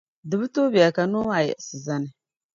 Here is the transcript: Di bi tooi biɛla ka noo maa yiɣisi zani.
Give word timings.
Di 0.29 0.35
bi 0.39 0.47
tooi 0.53 0.71
biɛla 0.73 0.95
ka 0.95 1.03
noo 1.05 1.27
maa 1.29 1.45
yiɣisi 1.45 1.75
zani. 1.85 2.09